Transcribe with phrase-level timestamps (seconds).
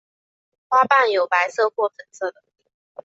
[0.67, 2.41] 花瓣有白色或粉色的。